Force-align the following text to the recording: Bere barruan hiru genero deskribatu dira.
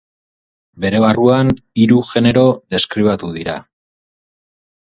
Bere 0.85 1.01
barruan 1.03 1.51
hiru 1.83 2.01
genero 2.13 2.47
deskribatu 2.77 3.33
dira. 3.39 3.59